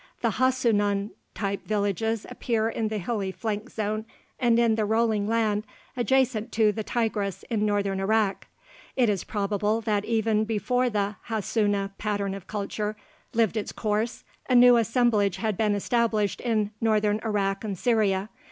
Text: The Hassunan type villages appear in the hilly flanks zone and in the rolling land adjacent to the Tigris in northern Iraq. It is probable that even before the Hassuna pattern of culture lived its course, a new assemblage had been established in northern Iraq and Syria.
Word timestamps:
The 0.21 0.31
Hassunan 0.39 1.11
type 1.35 1.67
villages 1.67 2.25
appear 2.27 2.67
in 2.67 2.87
the 2.87 2.97
hilly 2.97 3.31
flanks 3.31 3.75
zone 3.75 4.05
and 4.39 4.57
in 4.57 4.73
the 4.73 4.83
rolling 4.83 5.27
land 5.27 5.63
adjacent 5.95 6.51
to 6.53 6.71
the 6.71 6.83
Tigris 6.83 7.43
in 7.51 7.67
northern 7.67 7.99
Iraq. 7.99 8.47
It 8.95 9.09
is 9.09 9.23
probable 9.23 9.79
that 9.81 10.03
even 10.05 10.43
before 10.43 10.89
the 10.89 11.17
Hassuna 11.29 11.91
pattern 11.99 12.33
of 12.33 12.47
culture 12.47 12.95
lived 13.35 13.55
its 13.55 13.71
course, 13.71 14.23
a 14.49 14.55
new 14.55 14.75
assemblage 14.75 15.35
had 15.37 15.55
been 15.55 15.75
established 15.75 16.41
in 16.41 16.71
northern 16.81 17.19
Iraq 17.23 17.63
and 17.63 17.77
Syria. 17.77 18.29